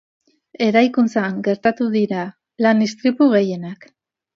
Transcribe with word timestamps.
Eraikuntzan 0.67 1.37
gertatu 1.49 1.91
dira 1.99 2.27
lan-istripu 2.67 3.33
gehienak. 3.39 3.93